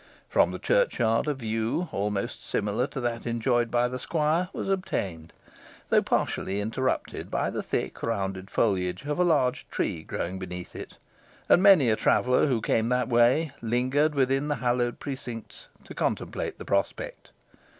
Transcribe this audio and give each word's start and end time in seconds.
From 0.27 0.49
the 0.49 0.57
churchyard 0.57 1.27
a 1.27 1.35
view, 1.35 1.87
almost 1.91 2.43
similar 2.43 2.87
to 2.87 2.99
that 3.01 3.27
enjoyed 3.27 3.69
by 3.69 3.87
the 3.87 3.99
squire, 3.99 4.49
was 4.51 4.67
obtained, 4.67 5.31
though 5.89 6.01
partially 6.01 6.59
interrupted 6.59 7.29
by 7.29 7.51
the 7.51 7.61
thick 7.61 8.01
rounded 8.01 8.49
foliage 8.49 9.05
of 9.05 9.19
a 9.19 9.23
large 9.23 9.69
tree 9.69 10.01
growing 10.01 10.39
beneath 10.39 10.75
it; 10.75 10.97
and 11.47 11.61
many 11.61 11.87
a 11.91 11.95
traveller 11.95 12.47
who 12.47 12.61
came 12.61 12.89
that 12.89 13.09
way 13.09 13.51
lingered 13.61 14.15
within 14.15 14.47
the 14.47 14.55
hallowed 14.55 14.97
precincts 14.99 15.67
to 15.83 15.93
contemplate 15.93 16.57
the 16.57 16.65
prospect. 16.65 17.29